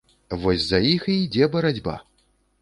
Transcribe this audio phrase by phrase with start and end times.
[0.45, 1.95] Вось за іх і ідзе барацьба.